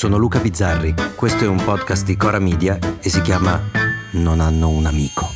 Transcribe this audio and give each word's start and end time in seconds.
sono 0.00 0.16
Luca 0.16 0.38
Bizzarri, 0.38 0.94
questo 1.14 1.44
è 1.44 1.46
un 1.46 1.62
podcast 1.62 2.06
di 2.06 2.16
Cora 2.16 2.38
Media 2.38 2.78
e 3.02 3.10
si 3.10 3.20
chiama 3.20 3.60
Non 4.12 4.40
hanno 4.40 4.70
un 4.70 4.86
amico. 4.86 5.28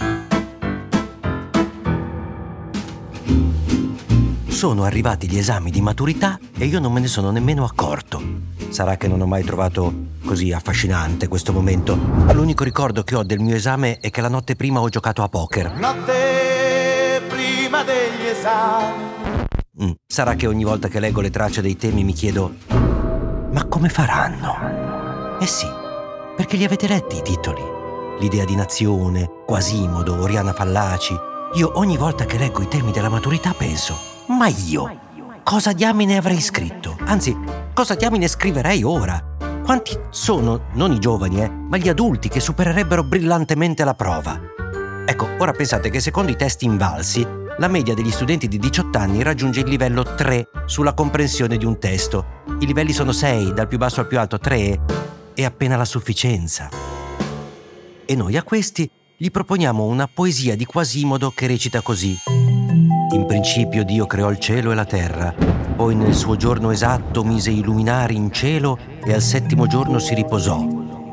Sono 4.46 4.84
arrivati 4.84 5.28
gli 5.28 5.36
esami 5.36 5.70
di 5.70 5.82
maturità 5.82 6.38
e 6.56 6.64
io 6.64 6.80
non 6.80 6.94
me 6.94 7.00
ne 7.00 7.08
sono 7.08 7.30
nemmeno 7.30 7.64
accorto. 7.64 8.22
Sarà 8.70 8.96
che 8.96 9.06
non 9.06 9.20
ho 9.20 9.26
mai 9.26 9.44
trovato 9.44 9.92
così 10.24 10.50
affascinante 10.50 11.28
questo 11.28 11.52
momento. 11.52 11.98
L'unico 12.32 12.64
ricordo 12.64 13.02
che 13.02 13.16
ho 13.16 13.22
del 13.22 13.40
mio 13.40 13.56
esame 13.56 13.98
è 13.98 14.08
che 14.08 14.22
la 14.22 14.30
notte 14.30 14.56
prima 14.56 14.80
ho 14.80 14.88
giocato 14.88 15.22
a 15.22 15.28
poker. 15.28 15.74
Notte 15.74 17.20
prima 17.28 17.84
degli 17.84 18.28
esami. 18.28 19.12
Mm, 19.82 19.90
Sarà 20.06 20.36
che 20.36 20.46
ogni 20.46 20.64
volta 20.64 20.88
che 20.88 21.00
leggo 21.00 21.20
le 21.20 21.28
tracce 21.28 21.60
dei 21.60 21.76
temi 21.76 22.02
mi 22.02 22.14
chiedo 22.14 22.83
ma 23.54 23.64
come 23.66 23.88
faranno? 23.88 25.38
Eh 25.38 25.46
sì, 25.46 25.68
perché 26.36 26.56
li 26.56 26.64
avete 26.64 26.88
letti 26.88 27.18
i 27.18 27.22
titoli. 27.22 27.62
L'idea 28.18 28.44
di 28.44 28.56
nazione, 28.56 29.30
Quasimodo, 29.46 30.20
Oriana 30.20 30.52
Fallaci. 30.52 31.14
Io 31.54 31.70
ogni 31.76 31.96
volta 31.96 32.24
che 32.24 32.36
leggo 32.36 32.62
i 32.62 32.68
temi 32.68 32.90
della 32.90 33.08
maturità 33.08 33.54
penso, 33.56 33.96
ma 34.26 34.48
io 34.48 34.98
cosa 35.44 35.72
diamine 35.72 36.16
avrei 36.16 36.40
scritto? 36.40 36.96
Anzi, 37.04 37.36
cosa 37.72 37.94
diamine 37.94 38.26
scriverei 38.26 38.82
ora? 38.82 39.22
Quanti 39.62 39.96
sono, 40.10 40.64
non 40.72 40.90
i 40.90 40.98
giovani, 40.98 41.40
eh, 41.40 41.48
ma 41.48 41.76
gli 41.76 41.88
adulti 41.88 42.28
che 42.28 42.40
supererebbero 42.40 43.04
brillantemente 43.04 43.84
la 43.84 43.94
prova? 43.94 44.36
Ecco, 45.06 45.28
ora 45.38 45.52
pensate 45.52 45.90
che 45.90 46.00
secondo 46.00 46.32
i 46.32 46.36
test 46.36 46.62
invalsi 46.62 47.24
la 47.58 47.68
media 47.68 47.94
degli 47.94 48.10
studenti 48.10 48.48
di 48.48 48.58
18 48.58 48.98
anni 48.98 49.22
raggiunge 49.22 49.60
il 49.60 49.68
livello 49.68 50.02
3 50.02 50.48
sulla 50.66 50.92
comprensione 50.92 51.56
di 51.56 51.64
un 51.64 51.78
testo. 51.78 52.42
I 52.58 52.66
livelli 52.66 52.92
sono 52.92 53.12
6, 53.12 53.52
dal 53.52 53.68
più 53.68 53.78
basso 53.78 54.00
al 54.00 54.08
più 54.08 54.18
alto 54.18 54.38
3, 54.38 54.80
è 55.34 55.44
appena 55.44 55.76
la 55.76 55.84
sufficienza. 55.84 56.68
E 58.04 58.14
noi 58.16 58.36
a 58.36 58.42
questi 58.42 58.90
gli 59.16 59.30
proponiamo 59.30 59.84
una 59.84 60.08
poesia 60.12 60.56
di 60.56 60.64
Quasimodo 60.64 61.30
che 61.30 61.46
recita 61.46 61.80
così. 61.80 62.16
In 63.12 63.24
principio 63.26 63.84
Dio 63.84 64.06
creò 64.06 64.30
il 64.30 64.40
cielo 64.40 64.72
e 64.72 64.74
la 64.74 64.84
terra, 64.84 65.32
poi 65.76 65.94
nel 65.94 66.14
suo 66.14 66.34
giorno 66.34 66.72
esatto 66.72 67.22
mise 67.22 67.50
i 67.50 67.62
luminari 67.62 68.16
in 68.16 68.32
cielo 68.32 68.78
e 69.04 69.12
al 69.12 69.22
settimo 69.22 69.68
giorno 69.68 70.00
si 70.00 70.14
riposò. 70.14 70.58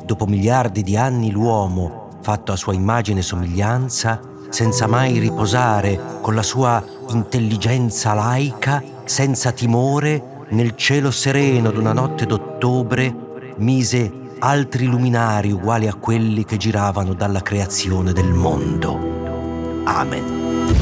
Dopo 0.03 0.25
miliardi 0.25 0.81
di 0.81 0.97
anni 0.97 1.29
l'uomo, 1.29 2.17
fatto 2.21 2.51
a 2.51 2.55
sua 2.55 2.73
immagine 2.73 3.19
e 3.19 3.23
somiglianza, 3.23 4.30
senza 4.51 4.85
mai 4.85 5.17
riposare, 5.17 6.19
con 6.21 6.35
la 6.35 6.43
sua 6.43 6.83
intelligenza 7.09 8.13
laica, 8.13 8.83
senza 9.05 9.51
timore, 9.51 10.45
nel 10.49 10.75
cielo 10.75 11.09
sereno 11.09 11.71
d'una 11.71 11.93
notte 11.93 12.25
d'ottobre, 12.25 13.53
mise 13.57 14.11
altri 14.39 14.85
luminari 14.85 15.51
uguali 15.51 15.87
a 15.87 15.93
quelli 15.93 16.43
che 16.43 16.57
giravano 16.57 17.13
dalla 17.13 17.41
creazione 17.41 18.11
del 18.11 18.29
mondo. 18.29 19.83
Amen. 19.85 20.75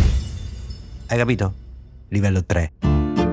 Hai 1.08 1.18
capito? 1.18 1.54
Livello 2.10 2.44
3. 2.44 2.72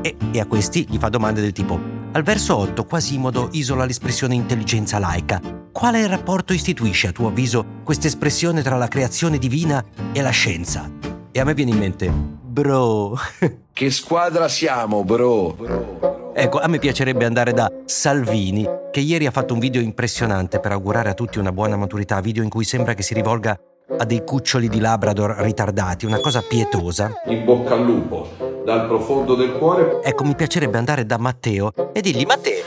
E, 0.03 0.17
e, 0.33 0.41
a 0.41 0.47
questi 0.47 0.87
gli 0.89 0.99
fa 0.99 1.09
domande 1.09 1.41
del 1.41 1.53
tipo: 1.53 1.81
Al 2.13 2.23
verso 2.23 2.57
8 2.59 2.85
Quasimodo 2.85 3.49
isola 3.53 3.87
l'espressione 3.87 4.35
intelligenza 4.35 4.99
laica. 4.99 5.56
Quale 5.77 6.07
rapporto 6.07 6.55
istituisce, 6.55 7.09
a 7.09 7.13
tuo 7.13 7.29
avviso, 7.29 7.83
questa 7.85 8.07
espressione 8.07 8.63
tra 8.63 8.77
la 8.77 8.89
creazione 8.89 9.37
divina 9.37 9.85
e 10.11 10.23
la 10.23 10.31
scienza? 10.31 10.91
E 11.31 11.39
a 11.39 11.45
me 11.45 11.53
viene 11.53 11.73
in 11.73 11.77
mente: 11.77 12.11
Bro. 12.11 13.15
che 13.75 13.91
squadra 13.91 14.49
siamo, 14.49 15.05
bro? 15.05 15.53
bro? 15.53 16.33
Ecco, 16.35 16.61
a 16.61 16.67
me 16.67 16.79
piacerebbe 16.79 17.27
andare 17.27 17.53
da 17.53 17.71
Salvini, 17.85 18.67
che 18.91 19.01
ieri 19.01 19.27
ha 19.27 19.31
fatto 19.31 19.53
un 19.53 19.61
video 19.61 19.83
impressionante 19.83 20.61
per 20.61 20.73
augurare 20.73 21.11
a 21.11 21.15
tutti 21.15 21.39
una 21.39 21.53
buona 21.53 21.77
maturità, 21.77 22.23
video 22.23 22.43
in 22.43 22.49
cui 22.49 22.65
sembra 22.65 22.95
che 22.95 23.03
si 23.03 23.13
rivolga 23.13 23.55
a 23.99 24.05
dei 24.07 24.25
cuccioli 24.25 24.71
di 24.71 24.81
Labrador 24.81 25.37
ritardati, 25.41 26.07
una 26.07 26.21
cosa 26.21 26.41
pietosa. 26.41 27.21
In 27.27 27.45
bocca 27.45 27.75
al 27.75 27.85
lupo 27.85 28.55
dal 28.65 28.87
profondo 28.87 29.35
del 29.35 29.53
cuore. 29.53 30.01
Ecco, 30.03 30.25
mi 30.25 30.35
piacerebbe 30.35 30.79
andare 30.79 31.05
da 31.05 31.19
Matteo 31.19 31.73
e 31.93 32.01
dirgli: 32.01 32.25
Matteo, 32.25 32.65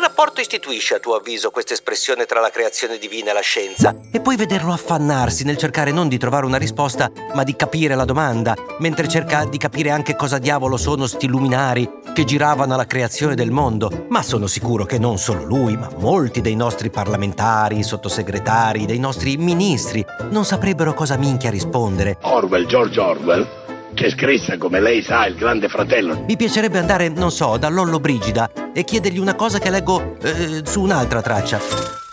rapporto 0.00 0.40
istituisce 0.40 0.94
a 0.94 0.98
tuo 0.98 1.14
avviso 1.14 1.50
questa 1.50 1.74
espressione 1.74 2.24
tra 2.24 2.40
la 2.40 2.50
creazione 2.50 2.98
divina 2.98 3.30
e 3.30 3.34
la 3.34 3.40
scienza? 3.40 3.94
E 4.10 4.20
poi 4.20 4.36
vederlo 4.36 4.72
affannarsi 4.72 5.44
nel 5.44 5.56
cercare 5.56 5.92
non 5.92 6.08
di 6.08 6.18
trovare 6.18 6.46
una 6.46 6.56
risposta, 6.56 7.10
ma 7.34 7.44
di 7.44 7.54
capire 7.56 7.94
la 7.94 8.04
domanda, 8.04 8.56
mentre 8.78 9.08
cerca 9.08 9.44
di 9.44 9.58
capire 9.58 9.90
anche 9.90 10.16
cosa 10.16 10.38
diavolo 10.38 10.76
sono 10.76 11.06
sti 11.06 11.26
luminari 11.26 11.88
che 12.12 12.24
giravano 12.24 12.74
alla 12.74 12.86
creazione 12.86 13.34
del 13.34 13.50
mondo. 13.50 14.06
Ma 14.08 14.22
sono 14.22 14.46
sicuro 14.46 14.84
che 14.84 14.98
non 14.98 15.18
solo 15.18 15.44
lui, 15.44 15.76
ma 15.76 15.90
molti 15.98 16.40
dei 16.40 16.56
nostri 16.56 16.90
parlamentari, 16.90 17.82
sottosegretari, 17.82 18.86
dei 18.86 18.98
nostri 18.98 19.36
ministri 19.36 20.04
non 20.30 20.44
saprebbero 20.44 20.94
cosa 20.94 21.16
minchia 21.16 21.50
rispondere. 21.50 22.16
Orwell, 22.22 22.66
George 22.66 22.98
Orwell 22.98 23.59
che 24.00 24.10
scrisse, 24.10 24.56
come 24.56 24.80
lei 24.80 25.02
sa, 25.02 25.26
il 25.26 25.34
grande 25.34 25.68
fratello. 25.68 26.24
Mi 26.26 26.34
piacerebbe 26.34 26.78
andare, 26.78 27.10
non 27.10 27.30
so, 27.30 27.58
da 27.58 27.68
Lollo 27.68 28.00
Brigida 28.00 28.50
e 28.72 28.82
chiedergli 28.82 29.18
una 29.18 29.34
cosa 29.34 29.58
che 29.58 29.68
leggo 29.68 30.16
eh, 30.22 30.62
su 30.64 30.80
un'altra 30.80 31.20
traccia. 31.20 31.60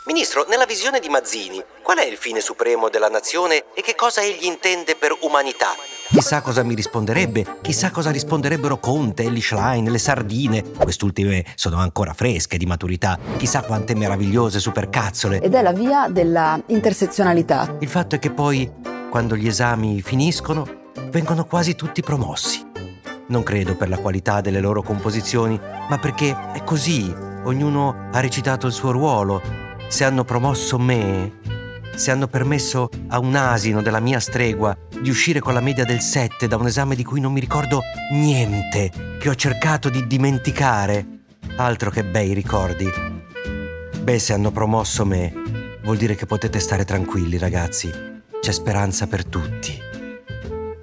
Ministro, 0.05 0.45
nella 0.49 0.65
visione 0.65 0.99
di 0.99 1.07
Mazzini, 1.07 1.63
qual 1.81 1.99
è 1.99 2.05
il 2.05 2.17
fine 2.17 2.41
supremo 2.41 2.89
della 2.89 3.07
nazione 3.07 3.63
e 3.73 3.81
che 3.81 3.95
cosa 3.95 4.21
egli 4.21 4.43
intende 4.43 4.97
per 4.99 5.15
umanità? 5.21 5.67
Chissà 6.09 6.41
cosa 6.41 6.61
mi 6.61 6.75
risponderebbe, 6.75 7.45
chissà 7.61 7.89
cosa 7.89 8.11
risponderebbero 8.11 8.79
Conte, 8.79 9.23
Ellie 9.23 9.41
Schlein, 9.41 9.89
le 9.89 9.97
sardine. 9.97 10.63
Quest'ultime 10.63 11.45
sono 11.55 11.77
ancora 11.77 12.11
fresche 12.11 12.57
di 12.57 12.65
maturità. 12.65 13.17
Chissà 13.37 13.61
quante 13.61 13.95
meravigliose 13.95 14.59
supercazzole. 14.59 15.39
Ed 15.39 15.53
è 15.53 15.61
la 15.61 15.73
via 15.73 16.07
della 16.09 16.61
intersezionalità. 16.67 17.77
Il 17.79 17.87
fatto 17.87 18.15
è 18.15 18.19
che 18.19 18.31
poi, 18.31 18.69
quando 19.09 19.37
gli 19.37 19.47
esami 19.47 20.01
finiscono, 20.01 20.85
vengono 21.09 21.45
quasi 21.45 21.75
tutti 21.75 22.01
promossi. 22.01 22.65
Non 23.27 23.43
credo 23.43 23.75
per 23.75 23.89
la 23.89 23.97
qualità 23.97 24.41
delle 24.41 24.59
loro 24.59 24.81
composizioni, 24.81 25.59
ma 25.89 25.97
perché 25.97 26.35
è 26.53 26.63
così, 26.63 27.13
ognuno 27.43 28.09
ha 28.11 28.19
recitato 28.19 28.67
il 28.67 28.73
suo 28.73 28.91
ruolo. 28.91 29.41
Se 29.87 30.03
hanno 30.03 30.23
promosso 30.23 30.77
me, 30.77 31.39
se 31.95 32.11
hanno 32.11 32.27
permesso 32.27 32.89
a 33.07 33.19
un 33.19 33.35
asino 33.35 33.81
della 33.81 33.99
mia 33.99 34.19
stregua 34.19 34.77
di 35.01 35.09
uscire 35.09 35.39
con 35.39 35.53
la 35.53 35.61
media 35.61 35.83
del 35.83 35.99
7 35.99 36.47
da 36.47 36.55
un 36.55 36.67
esame 36.67 36.95
di 36.95 37.03
cui 37.03 37.19
non 37.19 37.33
mi 37.33 37.39
ricordo 37.39 37.81
niente, 38.11 39.17
che 39.19 39.29
ho 39.29 39.35
cercato 39.35 39.89
di 39.89 40.07
dimenticare, 40.07 41.05
altro 41.57 41.89
che 41.89 42.03
bei 42.03 42.33
ricordi. 42.33 42.89
Beh, 43.99 44.19
se 44.19 44.33
hanno 44.33 44.51
promosso 44.51 45.05
me, 45.05 45.33
vuol 45.83 45.97
dire 45.97 46.15
che 46.15 46.25
potete 46.25 46.59
stare 46.59 46.85
tranquilli, 46.85 47.37
ragazzi. 47.37 47.91
C'è 48.39 48.51
speranza 48.51 49.07
per 49.07 49.25
tutti. 49.25 49.86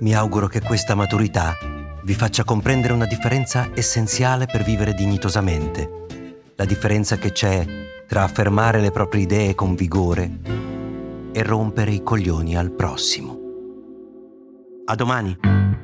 Mi 0.04 0.14
auguro 0.14 0.48
che 0.48 0.60
questa 0.60 0.94
maturità 0.94 1.56
vi 2.02 2.12
faccia 2.12 2.44
comprendere 2.44 2.92
una 2.92 3.06
differenza 3.06 3.70
essenziale 3.74 4.44
per 4.44 4.62
vivere 4.62 4.92
dignitosamente. 4.92 6.50
La 6.56 6.66
differenza 6.66 7.16
che 7.16 7.32
c'è 7.32 7.64
tra 8.06 8.22
affermare 8.22 8.82
le 8.82 8.90
proprie 8.90 9.22
idee 9.22 9.54
con 9.54 9.74
vigore 9.74 10.40
e 11.32 11.42
rompere 11.42 11.92
i 11.92 12.02
coglioni 12.02 12.54
al 12.54 12.72
prossimo. 12.72 13.38
A 14.84 14.94
domani! 14.94 15.83